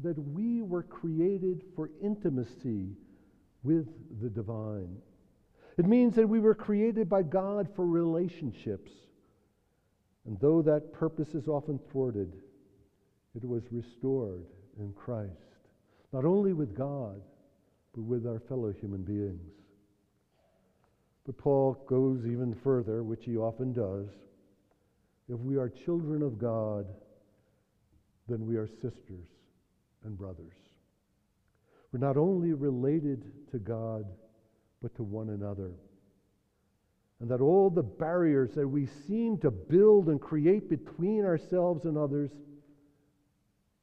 that 0.04 0.18
we 0.18 0.62
were 0.62 0.84
created 0.84 1.64
for 1.76 1.90
intimacy 2.04 2.90
with 3.64 3.88
the 4.22 4.30
divine. 4.30 4.98
It 5.78 5.86
means 5.86 6.16
that 6.16 6.28
we 6.28 6.40
were 6.40 6.56
created 6.56 7.08
by 7.08 7.24
God 7.24 7.70
for 7.76 7.86
relationships. 7.86 8.92
And 10.26 10.40
though 10.40 10.62
that 10.62 10.94
purpose 10.94 11.30
is 11.30 11.48
often 11.48 11.80
thwarted, 11.92 12.34
it 13.36 13.46
was 13.48 13.64
restored 13.72 14.46
in 14.80 14.94
Christ 14.94 15.52
not 16.14 16.26
only 16.26 16.54
with 16.54 16.76
God, 16.76 17.22
but 17.94 18.02
with 18.02 18.28
our 18.28 18.40
fellow 18.40 18.72
human 18.72 19.04
beings. 19.04 19.54
But 21.26 21.38
Paul 21.38 21.84
goes 21.88 22.26
even 22.26 22.56
further, 22.64 23.04
which 23.04 23.26
he 23.26 23.38
often 23.38 23.74
does. 23.74 24.08
If 25.30 25.40
we 25.40 25.58
are 25.58 25.70
children 25.70 26.22
of 26.22 26.40
God, 26.40 26.86
then 28.28 28.46
we 28.46 28.58
are 28.58 28.68
sisters 28.68 29.28
and 30.04 30.18
brothers. 30.18 30.54
We're 31.92 32.00
not 32.00 32.18
only 32.18 32.54
related 32.54 33.24
to 33.52 33.60
God, 33.60 34.06
but 34.82 34.96
to 34.96 35.04
one 35.04 35.30
another. 35.30 35.72
And 37.20 37.30
that 37.30 37.42
all 37.42 37.70
the 37.70 37.84
barriers 37.84 38.52
that 38.56 38.68
we 38.68 38.88
seem 39.08 39.38
to 39.40 39.52
build 39.52 40.08
and 40.08 40.20
create 40.20 40.70
between 40.70 41.24
ourselves 41.24 41.86
and 41.86 41.98
others, 41.98 42.32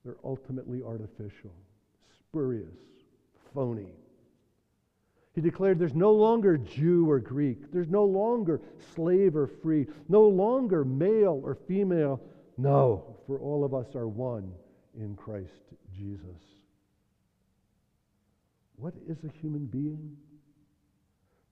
they're 0.04 0.16
ultimately 0.24 0.82
artificial 0.82 1.52
spurious, 2.28 2.76
phony. 3.54 3.88
He 5.38 5.42
declared 5.42 5.78
there's 5.78 5.94
no 5.94 6.10
longer 6.10 6.58
Jew 6.58 7.08
or 7.08 7.20
Greek, 7.20 7.70
there's 7.72 7.88
no 7.88 8.04
longer 8.04 8.60
slave 8.92 9.36
or 9.36 9.46
free, 9.46 9.86
no 10.08 10.22
longer 10.22 10.84
male 10.84 11.40
or 11.44 11.54
female. 11.54 12.20
No, 12.56 13.16
for 13.24 13.38
all 13.38 13.62
of 13.64 13.72
us 13.72 13.94
are 13.94 14.08
one 14.08 14.50
in 14.98 15.14
Christ 15.14 15.62
Jesus. 15.96 16.42
What 18.74 18.94
is 19.06 19.18
a 19.22 19.30
human 19.40 19.66
being? 19.66 20.16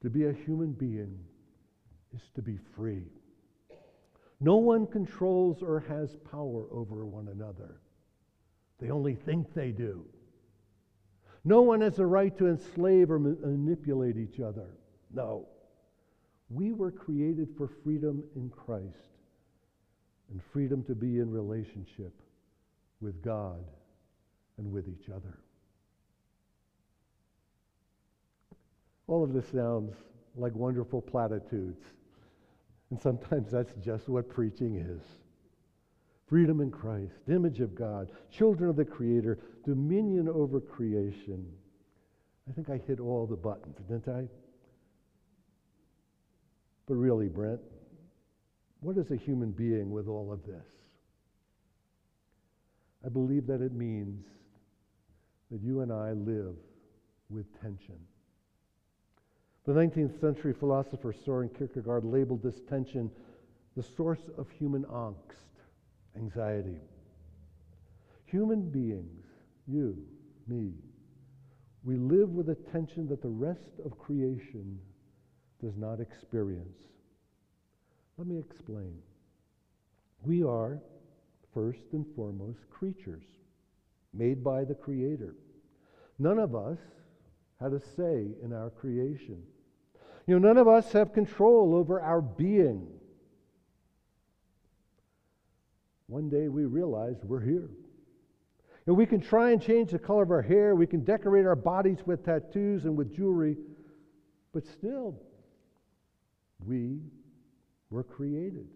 To 0.02 0.11
be 0.11 0.25
a 0.25 0.33
human 0.33 0.73
being 0.73 1.16
is 2.12 2.23
to 2.35 2.43
be 2.43 2.59
free. 2.75 3.05
No 4.40 4.57
one 4.57 4.88
controls 4.88 5.62
or 5.62 5.78
has 5.88 6.16
power 6.28 6.64
over 6.73 7.07
one 7.07 7.28
another. 7.28 7.81
They 8.81 8.90
only 8.90 9.14
think 9.14 9.55
they 9.55 9.71
do. 9.71 10.05
No 11.47 11.62
one 11.62 11.81
has 11.83 12.00
a 12.00 12.07
right 12.07 12.37
to 12.38 12.49
enslave 12.49 13.09
or 13.09 13.21
manipulate 13.21 14.17
each 14.17 14.41
other. 14.41 14.67
No. 15.15 15.47
We 16.50 16.73
were 16.73 16.91
created 16.91 17.50
for 17.57 17.69
freedom 17.85 18.25
in 18.35 18.50
Christ 18.50 19.12
and 20.29 20.43
freedom 20.53 20.83
to 20.85 20.97
be 20.97 21.21
in 21.21 21.31
relationship 21.31 22.12
with 23.00 23.23
God 23.23 23.65
and 24.59 24.73
with 24.73 24.88
each 24.88 25.09
other. 25.09 25.38
All 29.07 29.23
of 29.23 29.33
this 29.33 29.47
sounds 29.47 29.95
like 30.35 30.53
wonderful 30.57 31.00
platitudes. 31.00 31.85
And 32.91 33.00
sometimes 33.00 33.53
that's 33.53 33.73
just 33.85 34.09
what 34.09 34.29
preaching 34.29 34.79
is 34.79 35.00
freedom 36.26 36.61
in 36.61 36.71
Christ, 36.71 37.14
image 37.28 37.61
of 37.61 37.75
God, 37.75 38.11
children 38.30 38.68
of 38.68 38.76
the 38.76 38.85
Creator, 38.85 39.38
dominion 39.64 40.28
over 40.28 40.61
creation. 40.61 41.47
I 42.49 42.52
think 42.52 42.68
I 42.68 42.78
hit 42.87 43.00
all 43.00 43.26
the 43.26 43.37
buttons, 43.37 43.76
didn't 43.88 44.09
I? 44.09 44.28
But 46.87 46.95
really, 46.95 47.28
Brent, 47.28 47.61
what 48.80 48.97
is 48.97 49.11
a 49.11 49.16
human 49.16 49.50
being 49.50 49.90
with 49.90 50.09
all 50.09 50.33
of 50.33 50.45
this? 50.45 50.66
I 53.04 53.09
believe 53.09 53.47
that 53.47 53.61
it 53.61 53.73
means 53.73 54.25
that 55.50 55.62
you 55.62 55.80
and 55.80 55.92
I 55.92 56.12
live 56.12 56.56
with 57.28 57.47
tension. 57.61 57.99
The 59.64 59.73
19th 59.73 60.21
century 60.21 60.52
philosopher 60.52 61.12
Soren 61.12 61.49
Kierkegaard 61.49 62.04
labeled 62.04 62.42
this 62.42 62.61
tension 62.68 63.11
the 63.76 63.83
source 63.83 64.23
of 64.38 64.49
human 64.50 64.85
angst, 64.85 65.55
anxiety. 66.16 66.80
Human 68.26 68.68
beings, 68.70 69.25
you, 69.66 69.96
me, 70.46 70.73
we 71.85 71.96
live 71.96 72.30
with 72.30 72.49
a 72.49 72.56
tension 72.73 73.06
that 73.08 73.23
the 73.23 73.28
rest 73.28 73.80
of 73.85 73.99
creation 73.99 74.78
does 75.62 75.76
not 75.76 76.00
experience. 76.00 76.78
Let 78.18 78.26
me 78.26 78.38
explain. 78.38 78.99
We 80.23 80.42
are, 80.42 80.80
first 81.54 81.92
and 81.92 82.04
foremost, 82.16 82.58
creatures 82.70 83.25
made 84.12 84.42
by 84.42 84.64
the 84.64 84.75
Creator. 84.75 85.37
None 86.18 86.38
of 86.38 86.54
us 86.54 86.78
had 87.61 87.73
a 87.73 87.80
say 87.80 88.28
in 88.42 88.52
our 88.52 88.70
creation. 88.70 89.42
You 90.26 90.38
know, 90.38 90.49
none 90.49 90.58
of 90.58 90.66
us 90.66 90.92
have 90.92 91.12
control 91.12 91.75
over 91.75 92.00
our 92.00 92.20
being. 92.20 92.88
One 96.06 96.28
day 96.28 96.48
we 96.48 96.64
realized 96.64 97.25
we're 97.25 97.40
here. 97.40 97.70
Know, 98.86 98.94
we 98.94 99.06
can 99.06 99.20
try 99.20 99.50
and 99.50 99.60
change 99.60 99.90
the 99.90 99.98
color 99.98 100.22
of 100.22 100.30
our 100.30 100.42
hair, 100.42 100.76
we 100.76 100.86
can 100.86 101.00
decorate 101.00 101.44
our 101.44 101.56
bodies 101.56 101.98
with 102.06 102.25
tattoos 102.25 102.84
and 102.84 102.96
with 102.96 103.14
jewelry, 103.14 103.56
but 104.52 104.64
still, 104.64 105.20
we 106.64 107.00
were 107.90 108.04
created. 108.04 108.69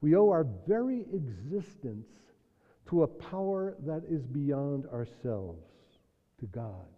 We 0.00 0.16
owe 0.16 0.30
our 0.30 0.46
very 0.66 1.04
existence 1.12 2.06
to 2.88 3.02
a 3.02 3.06
power 3.06 3.76
that 3.86 4.02
is 4.08 4.24
beyond 4.26 4.86
ourselves, 4.86 5.62
to 6.40 6.46
God. 6.46 6.88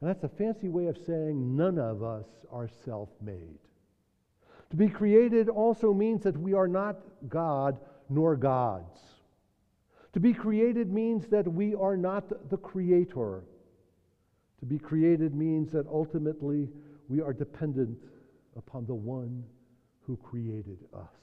And 0.00 0.08
that's 0.08 0.24
a 0.24 0.28
fancy 0.28 0.68
way 0.68 0.86
of 0.86 0.96
saying 1.06 1.56
none 1.56 1.78
of 1.78 2.02
us 2.02 2.26
are 2.50 2.68
self 2.84 3.10
made. 3.20 3.58
To 4.70 4.76
be 4.76 4.88
created 4.88 5.48
also 5.48 5.94
means 5.94 6.22
that 6.24 6.36
we 6.36 6.52
are 6.52 6.68
not 6.68 6.96
God 7.28 7.78
nor 8.08 8.36
gods. 8.36 8.98
To 10.12 10.20
be 10.20 10.34
created 10.34 10.92
means 10.92 11.26
that 11.28 11.46
we 11.46 11.74
are 11.74 11.96
not 11.96 12.50
the 12.50 12.56
creator. 12.56 13.44
To 14.60 14.66
be 14.66 14.78
created 14.78 15.34
means 15.34 15.70
that 15.72 15.86
ultimately 15.86 16.68
we 17.08 17.20
are 17.20 17.32
dependent 17.32 17.98
upon 18.56 18.86
the 18.86 18.94
one 18.94 19.44
who 20.06 20.16
created 20.16 20.78
us. 20.94 21.14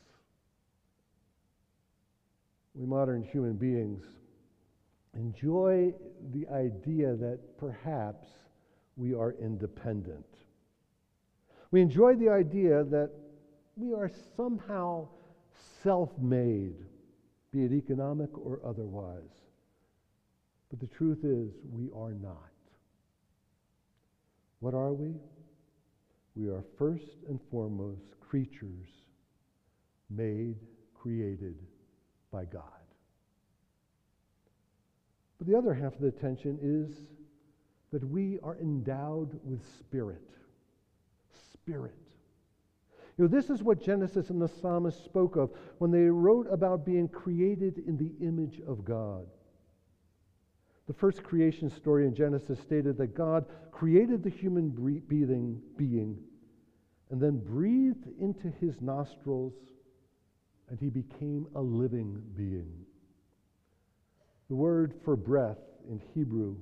We 2.74 2.86
modern 2.86 3.24
human 3.24 3.54
beings 3.54 4.04
enjoy 5.14 5.94
the 6.32 6.48
idea 6.48 7.16
that 7.16 7.40
perhaps 7.58 8.28
we 8.98 9.14
are 9.14 9.36
independent. 9.42 10.26
We 11.72 11.82
enjoy 11.82 12.16
the 12.16 12.30
idea 12.30 12.84
that 12.86 13.12
we 13.76 13.94
are 13.94 14.10
somehow 14.38 15.08
self 15.84 16.10
made, 16.20 16.76
be 17.52 17.66
it 17.66 17.72
economic 17.72 18.38
or 18.38 18.60
otherwise. 18.66 19.22
But 20.70 20.80
the 20.80 20.96
truth 20.96 21.20
is, 21.24 21.54
we 21.72 21.90
are 21.96 22.14
not. 22.14 22.52
What 24.60 24.74
are 24.74 24.94
we? 24.94 25.14
We 26.36 26.50
are 26.50 26.64
first 26.78 27.24
and 27.30 27.40
foremost 27.52 28.20
creatures 28.20 28.88
made, 30.10 30.56
created 30.94 31.56
by 32.32 32.46
God. 32.46 32.64
But 35.38 35.48
the 35.48 35.58
other 35.58 35.74
half 35.74 35.94
of 35.94 36.02
the 36.02 36.12
tension 36.12 36.58
is 36.62 37.06
that 37.92 38.04
we 38.10 38.40
are 38.44 38.58
endowed 38.58 39.40
with 39.44 39.62
spirit. 39.80 40.30
Spirit. 41.54 41.94
You 43.18 43.24
know, 43.24 43.28
this 43.30 43.50
is 43.50 43.64
what 43.64 43.82
Genesis 43.82 44.30
and 44.30 44.42
the 44.42 44.48
psalmist 44.48 45.06
spoke 45.06 45.38
of 45.38 45.52
when 45.78 45.92
they 45.92 46.04
wrote 46.04 46.48
about 46.52 46.86
being 46.86 47.08
created 47.08 47.82
in 47.88 47.98
the 47.98 48.12
image 48.26 48.62
of 48.68 48.84
God. 48.84 49.26
The 50.88 50.94
first 50.94 51.24
creation 51.24 51.70
story 51.70 52.06
in 52.06 52.14
Genesis 52.14 52.60
stated 52.60 52.98
that 52.98 53.16
God 53.16 53.46
created 53.72 54.22
the 54.22 54.30
human 54.30 54.70
being, 55.08 55.62
being 55.78 56.18
and 57.10 57.22
then 57.22 57.38
breathed 57.38 58.08
into 58.20 58.50
his 58.60 58.82
nostrils, 58.82 59.54
and 60.70 60.80
he 60.80 60.90
became 60.90 61.48
a 61.56 61.62
living 61.62 62.22
being. 62.36 62.72
The 64.50 64.56
word 64.56 64.94
for 65.04 65.16
breath 65.16 65.60
in 65.90 66.02
Hebrew 66.14 66.58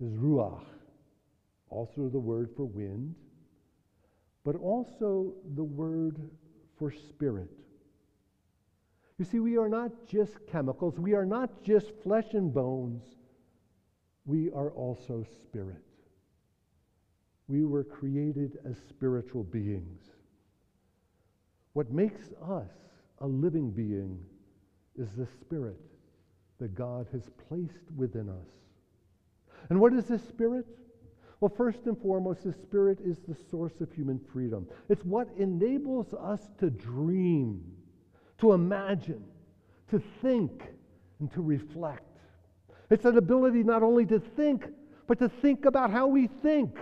is 0.00 0.12
ruach, 0.12 0.64
also 1.68 2.08
the 2.08 2.18
word 2.18 2.50
for 2.56 2.64
wind, 2.64 3.14
but 4.44 4.56
also 4.56 5.32
the 5.54 5.64
word 5.64 6.16
for 6.78 6.90
spirit. 6.90 7.50
You 9.18 9.24
see, 9.24 9.38
we 9.40 9.56
are 9.56 9.68
not 9.68 9.90
just 10.06 10.34
chemicals, 10.50 10.98
we 10.98 11.14
are 11.14 11.24
not 11.24 11.62
just 11.62 11.92
flesh 12.02 12.34
and 12.34 12.52
bones, 12.52 13.02
we 14.26 14.50
are 14.50 14.70
also 14.70 15.24
spirit. 15.42 15.82
We 17.46 17.64
were 17.64 17.84
created 17.84 18.58
as 18.68 18.76
spiritual 18.88 19.44
beings. 19.44 20.10
What 21.74 21.92
makes 21.92 22.32
us 22.48 22.70
a 23.18 23.26
living 23.26 23.70
being 23.70 24.18
is 24.96 25.08
the 25.16 25.26
spirit 25.40 25.80
that 26.58 26.74
God 26.74 27.06
has 27.12 27.28
placed 27.48 27.90
within 27.96 28.28
us. 28.28 28.48
And 29.68 29.80
what 29.80 29.92
is 29.92 30.06
this 30.06 30.26
spirit? 30.26 30.66
Well, 31.40 31.52
first 31.54 31.86
and 31.86 31.98
foremost, 32.00 32.44
the 32.44 32.52
spirit 32.52 32.98
is 33.04 33.18
the 33.26 33.36
source 33.50 33.80
of 33.80 33.92
human 33.92 34.20
freedom. 34.32 34.66
It's 34.88 35.04
what 35.04 35.28
enables 35.36 36.14
us 36.14 36.40
to 36.58 36.70
dream, 36.70 37.62
to 38.38 38.52
imagine, 38.52 39.24
to 39.90 40.02
think, 40.22 40.62
and 41.20 41.32
to 41.32 41.42
reflect. 41.42 42.18
It's 42.90 43.04
an 43.04 43.18
ability 43.18 43.62
not 43.62 43.82
only 43.82 44.06
to 44.06 44.18
think, 44.18 44.66
but 45.06 45.18
to 45.18 45.28
think 45.28 45.64
about 45.64 45.90
how 45.90 46.06
we 46.06 46.28
think. 46.28 46.78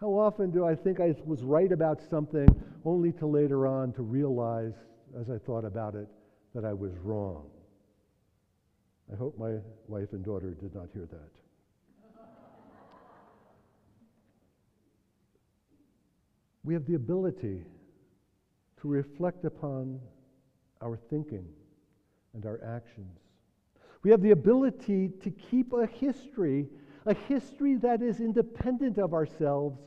How 0.00 0.08
often 0.08 0.50
do 0.50 0.64
I 0.64 0.74
think 0.74 1.00
I 1.00 1.14
was 1.24 1.42
right 1.42 1.70
about 1.70 2.00
something 2.10 2.48
only 2.84 3.12
to 3.12 3.26
later 3.26 3.66
on 3.66 3.92
to 3.92 4.02
realize, 4.02 4.74
as 5.20 5.30
I 5.30 5.38
thought 5.38 5.64
about 5.64 5.94
it, 5.94 6.08
that 6.54 6.64
I 6.64 6.72
was 6.72 6.92
wrong? 6.98 7.50
I 9.12 9.16
hope 9.16 9.38
my 9.38 9.58
wife 9.88 10.12
and 10.12 10.24
daughter 10.24 10.50
did 10.50 10.74
not 10.74 10.88
hear 10.92 11.06
that. 11.06 11.41
We 16.64 16.74
have 16.74 16.86
the 16.86 16.94
ability 16.94 17.64
to 18.80 18.88
reflect 18.88 19.44
upon 19.44 20.00
our 20.80 20.96
thinking 20.96 21.46
and 22.34 22.46
our 22.46 22.60
actions. 22.64 23.18
We 24.02 24.10
have 24.10 24.22
the 24.22 24.30
ability 24.30 25.10
to 25.22 25.30
keep 25.30 25.72
a 25.72 25.86
history 25.86 26.68
a 27.06 27.14
history 27.14 27.76
that 27.76 28.02
is 28.02 28.20
independent 28.20 28.98
of 28.98 29.14
ourselves, 29.14 29.80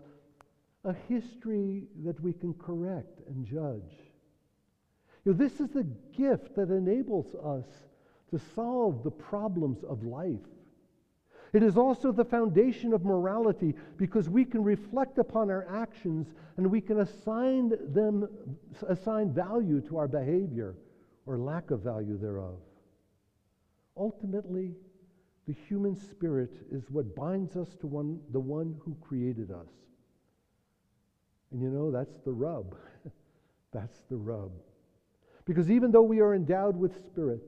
a 0.83 0.93
history 1.07 1.83
that 2.03 2.19
we 2.19 2.33
can 2.33 2.53
correct 2.53 3.21
and 3.27 3.45
judge. 3.45 3.93
You 5.23 5.31
know, 5.31 5.37
this 5.37 5.59
is 5.59 5.69
the 5.69 5.87
gift 6.15 6.55
that 6.55 6.69
enables 6.69 7.33
us 7.35 7.65
to 8.29 8.39
solve 8.53 9.03
the 9.03 9.11
problems 9.11 9.83
of 9.83 10.03
life. 10.03 10.39
It 11.55 11.63
is 11.63 11.77
also 11.77 12.11
the 12.11 12.25
foundation 12.25 12.91
of 12.91 13.05
morality 13.05 13.75
because 13.95 14.27
we 14.27 14.43
can 14.43 14.61
reflect 14.61 15.19
upon 15.19 15.49
our 15.49 15.65
actions 15.73 16.27
and 16.57 16.69
we 16.69 16.81
can 16.81 16.99
assign 16.99 17.71
them 17.93 18.27
assign 18.89 19.31
value 19.31 19.79
to 19.87 19.97
our 19.97 20.09
behavior 20.09 20.75
or 21.25 21.37
lack 21.37 21.71
of 21.71 21.79
value 21.79 22.17
thereof. 22.17 22.57
Ultimately, 23.95 24.73
the 25.47 25.53
human 25.53 25.95
spirit 25.95 26.51
is 26.73 26.91
what 26.91 27.15
binds 27.15 27.55
us 27.55 27.73
to 27.79 27.87
one, 27.87 28.19
the 28.33 28.39
one 28.41 28.75
who 28.83 28.93
created 28.99 29.49
us. 29.49 29.71
And 31.53 31.61
you 31.61 31.69
know, 31.69 31.89
that's 31.89 32.19
the 32.25 32.33
rub. 32.33 32.75
that's 33.71 34.01
the 34.09 34.17
rub. 34.17 34.51
Because 35.45 35.71
even 35.71 35.91
though 35.91 36.03
we 36.03 36.19
are 36.19 36.35
endowed 36.35 36.75
with 36.75 37.05
spirit, 37.05 37.47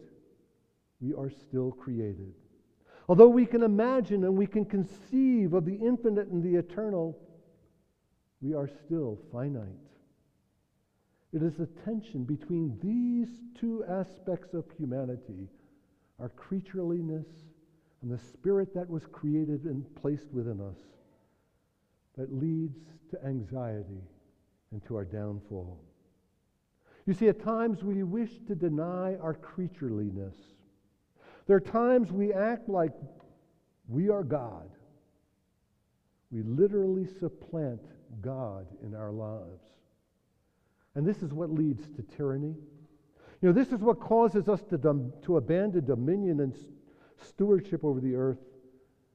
we 1.02 1.14
are 1.14 1.30
still 1.30 1.74
created. 1.74 2.34
Although 3.08 3.30
we 3.30 3.46
can 3.46 3.64
imagine 3.64 4.24
and 4.24 4.36
we 4.36 4.48
can 4.48 4.66
conceive 4.66 5.54
of 5.54 5.66
the 5.66 5.76
infinite 5.76 6.28
and 6.28 6.44
the 6.44 6.56
eternal, 6.56 7.18
we 8.42 8.54
are 8.54 8.68
still 8.68 9.18
finite. 9.32 9.68
It 11.34 11.42
is 11.42 11.56
the 11.56 11.68
tension 11.86 12.24
between 12.24 12.78
these 12.82 13.30
two 13.60 13.84
aspects 13.88 14.54
of 14.54 14.66
humanity 14.78 15.48
our 16.20 16.30
creatureliness 16.30 17.28
and 18.02 18.12
the 18.12 18.18
spirit 18.18 18.74
that 18.74 18.90
was 18.90 19.06
created 19.12 19.66
and 19.66 19.86
placed 19.96 20.32
within 20.34 20.60
us 20.60 20.78
that 22.18 22.34
leads 22.34 22.80
to 23.12 23.24
anxiety 23.24 24.02
and 24.72 24.84
to 24.86 24.96
our 24.96 25.06
downfall. 25.06 25.80
You 27.06 27.14
see, 27.14 27.28
at 27.28 27.42
times 27.42 27.84
we 27.84 28.04
wish 28.04 28.32
to 28.48 28.56
deny 28.56 29.16
our 29.16 29.36
creatureliness. 29.36 30.36
There 31.48 31.56
are 31.56 31.62
times 31.62 32.12
we 32.12 32.34
act 32.34 32.68
like 32.68 32.92
we 33.88 34.10
are 34.10 34.24
God. 34.24 34.70
We 36.30 36.44
literally 36.44 37.08
supplant 37.20 37.82
God 38.22 38.68
in 38.84 38.94
our 38.94 39.12
lives. 39.12 39.64
And 40.96 41.06
this 41.06 41.22
is 41.22 41.32
what 41.32 41.50
leads 41.50 41.88
to 41.96 42.02
tyranny. 42.18 42.56
You 43.42 43.50
know, 43.50 43.54
this 43.54 43.72
is 43.72 43.80
what 43.80 44.00
causes 44.00 44.50
us 44.50 44.62
to, 44.70 44.78
dom- 44.78 45.14
to 45.24 45.38
abandon 45.38 45.86
dominion 45.86 46.42
and 46.42 46.54
stewardship 47.24 47.86
over 47.86 48.02
the 48.02 48.16
earth 48.16 48.40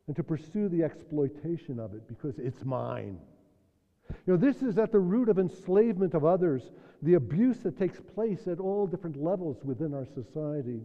and 0.06 0.16
to 0.16 0.22
pursue 0.22 0.68
the 0.68 0.82
exploitation 0.82 1.78
of 1.78 1.94
it 1.94 2.08
because 2.08 2.38
it's 2.38 2.64
mine. 2.64 3.18
You 4.26 4.34
know, 4.34 4.36
this 4.36 4.62
is 4.62 4.78
at 4.78 4.92
the 4.92 4.98
root 4.98 5.28
of 5.28 5.38
enslavement 5.38 6.14
of 6.14 6.24
others, 6.24 6.70
the 7.02 7.14
abuse 7.14 7.58
that 7.60 7.78
takes 7.78 8.00
place 8.00 8.46
at 8.46 8.60
all 8.60 8.86
different 8.86 9.16
levels 9.16 9.58
within 9.64 9.92
our 9.92 10.06
society. 10.06 10.80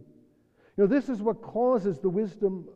You 0.78 0.84
know, 0.84 0.94
this 0.94 1.08
is 1.08 1.20
what 1.20 1.42
causes 1.42 1.98
the 1.98 2.08
wisdom, 2.08 2.68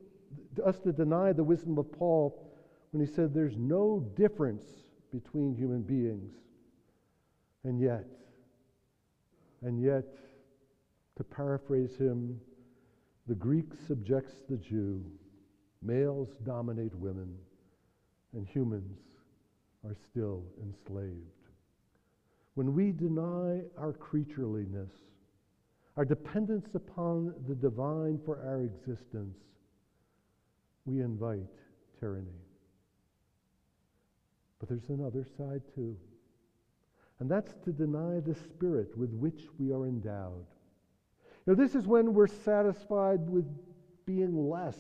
us 0.67 0.77
to 0.81 0.93
deny 0.93 1.33
the 1.33 1.45
wisdom 1.45 1.79
of 1.79 1.93
Paul 1.93 2.53
when 2.91 3.07
he 3.07 3.11
said 3.11 3.33
there's 3.33 3.57
no 3.57 4.05
difference 4.17 4.65
between 5.13 5.55
human 5.55 5.83
beings. 5.83 6.35
And 7.63 7.81
yet, 7.81 8.05
and 9.63 9.81
yet, 9.81 10.03
to 11.17 11.23
paraphrase 11.23 11.95
him, 11.97 12.41
the 13.29 13.37
Greek 13.37 13.67
subjects 13.87 14.33
the 14.51 14.57
Jew, 14.57 15.05
males 15.81 16.31
dominate 16.45 16.97
women, 16.97 17.33
and 18.35 18.49
humans 18.49 18.99
are 19.85 19.95
still 20.11 20.43
enslaved. 20.61 21.15
When 22.55 22.75
we 22.75 22.91
deny 22.91 23.61
our 23.79 23.93
creatureliness, 23.93 24.91
our 25.97 26.05
dependence 26.05 26.75
upon 26.75 27.35
the 27.47 27.55
divine 27.55 28.19
for 28.25 28.39
our 28.39 28.63
existence, 28.63 29.37
we 30.85 31.01
invite 31.01 31.47
tyranny. 32.01 32.41
But 34.59 34.69
there's 34.69 34.89
another 34.89 35.27
side 35.37 35.63
too, 35.75 35.97
and 37.21 37.31
that's 37.31 37.55
to 37.65 37.73
deny 37.73 38.21
the 38.21 38.35
spirit 38.35 38.97
with 38.97 39.13
which 39.13 39.43
we 39.59 39.73
are 39.73 39.87
endowed. 39.87 40.47
Know, 41.47 41.55
this 41.55 41.75
is 41.75 41.87
when 41.87 42.15
we're 42.15 42.29
satisfied 42.29 43.29
with 43.29 43.45
being 44.07 44.49
less 44.49 44.79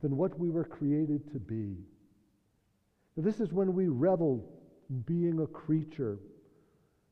than 0.00 0.16
what 0.16 0.38
we 0.38 0.50
were 0.50 0.64
created 0.64 1.30
to 1.32 1.40
be. 1.40 1.76
Now, 3.16 3.24
This 3.24 3.40
is 3.40 3.52
when 3.52 3.74
we 3.74 3.88
revel 3.88 4.48
in 4.90 5.00
being 5.00 5.40
a 5.40 5.46
creature, 5.46 6.20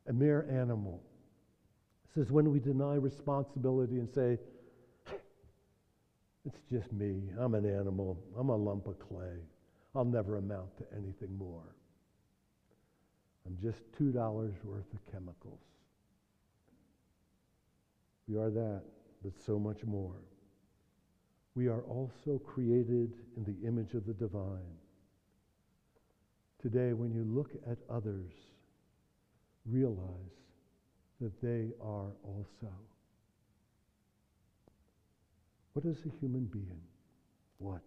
a 0.07 0.13
mere 0.13 0.47
animal. 0.49 1.03
This 2.17 2.27
is 2.29 2.33
when 2.33 2.51
we 2.51 2.61
deny 2.61 2.95
responsibility 2.95 3.99
and 3.99 4.09
say, 4.09 4.39
it's 6.47 6.63
just 6.71 6.91
me. 6.91 7.25
I'm 7.39 7.55
an 7.55 7.67
animal. 7.67 8.19
I'm 8.39 8.49
a 8.49 8.57
lump 8.57 8.87
of 8.87 8.99
clay. 8.99 9.37
I'll 9.95 10.07
never 10.07 10.39
amount 10.39 10.79
to 10.79 10.85
anything 10.97 11.37
more. 11.37 11.75
I'm 13.45 13.59
just 13.63 13.83
$2 14.01 14.15
worth 14.65 14.93
of 14.95 15.13
chemicals. 15.13 15.61
We 18.27 18.39
are 18.39 18.49
that, 18.51 18.83
but 19.23 19.33
so 19.45 19.59
much 19.59 19.85
more. 19.85 20.23
We 21.55 21.69
are 21.69 21.83
also 21.83 22.39
created 22.39 23.13
in 23.37 23.45
the 23.45 23.69
image 23.69 23.93
of 23.93 24.07
the 24.07 24.15
divine. 24.15 24.79
Today, 26.63 26.95
when 26.95 27.13
you 27.13 27.25
look 27.25 27.51
at 27.71 27.77
others, 27.91 28.33
realize 29.67 30.46
that 31.21 31.41
they 31.43 31.69
are 31.83 32.13
also. 32.25 32.73
What 35.73 35.85
is 35.85 35.99
a 36.07 36.21
human 36.21 36.45
being? 36.47 36.81
What? 37.59 37.83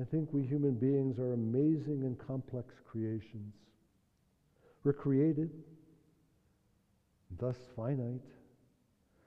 I 0.00 0.04
think 0.04 0.32
we 0.32 0.42
human 0.42 0.74
beings 0.74 1.18
are 1.18 1.34
amazing 1.34 2.04
and 2.04 2.18
complex 2.18 2.74
creations. 2.90 3.54
We're 4.84 4.92
created, 4.92 5.50
thus 7.38 7.56
finite, 7.76 8.22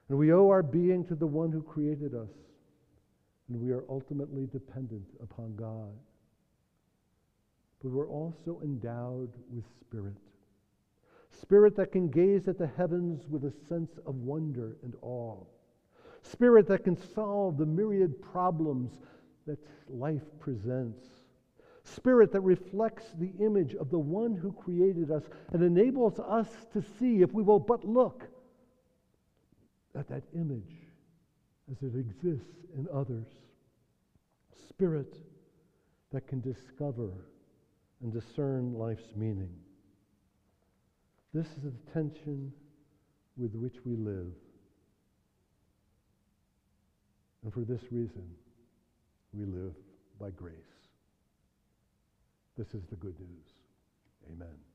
and 0.08 0.18
we 0.18 0.32
owe 0.32 0.48
our 0.48 0.62
being 0.62 1.04
to 1.06 1.14
the 1.14 1.26
one 1.26 1.50
who 1.50 1.62
created 1.62 2.14
us, 2.14 2.30
and 3.48 3.60
we 3.60 3.72
are 3.72 3.84
ultimately 3.88 4.46
dependent 4.46 5.06
upon 5.22 5.54
God. 5.56 5.92
But 7.82 7.90
we're 7.90 8.08
also 8.08 8.60
endowed 8.62 9.32
with 9.50 9.64
spirit. 9.80 10.16
Spirit 11.46 11.76
that 11.76 11.92
can 11.92 12.08
gaze 12.08 12.48
at 12.48 12.58
the 12.58 12.66
heavens 12.66 13.28
with 13.28 13.44
a 13.44 13.52
sense 13.68 13.92
of 14.04 14.16
wonder 14.16 14.78
and 14.82 14.94
awe. 15.00 15.38
Spirit 16.20 16.66
that 16.66 16.82
can 16.82 16.96
solve 16.96 17.56
the 17.56 17.64
myriad 17.64 18.20
problems 18.20 18.90
that 19.46 19.56
life 19.88 20.24
presents. 20.40 21.06
Spirit 21.84 22.32
that 22.32 22.40
reflects 22.40 23.04
the 23.20 23.30
image 23.38 23.76
of 23.76 23.90
the 23.90 23.98
one 23.98 24.34
who 24.34 24.50
created 24.50 25.12
us 25.12 25.22
and 25.52 25.62
enables 25.62 26.18
us 26.18 26.48
to 26.72 26.82
see, 26.98 27.22
if 27.22 27.32
we 27.32 27.44
will 27.44 27.60
but 27.60 27.84
look, 27.84 28.24
at 29.96 30.08
that 30.08 30.24
image 30.34 30.74
as 31.70 31.80
it 31.80 31.96
exists 31.96 32.66
in 32.76 32.88
others. 32.92 33.28
Spirit 34.68 35.16
that 36.12 36.26
can 36.26 36.40
discover 36.40 37.28
and 38.02 38.12
discern 38.12 38.74
life's 38.74 39.14
meaning. 39.14 39.54
This 41.36 41.48
is 41.48 41.64
the 41.64 41.92
tension 41.92 42.50
with 43.36 43.54
which 43.54 43.74
we 43.84 43.94
live. 43.94 44.32
And 47.44 47.52
for 47.52 47.60
this 47.60 47.82
reason, 47.90 48.24
we 49.34 49.44
live 49.44 49.74
by 50.18 50.30
grace. 50.30 50.54
This 52.56 52.68
is 52.68 52.80
the 52.88 52.96
good 52.96 53.20
news. 53.20 53.52
Amen. 54.32 54.65